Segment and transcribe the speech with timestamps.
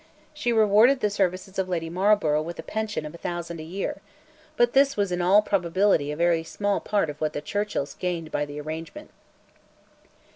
[0.33, 4.01] She rewarded the services of Lady Marlborough with a pension of a thousand a year;
[4.57, 8.31] but this was in all probability a very small part of what the Churchills gained
[8.31, 9.11] by the arrangement.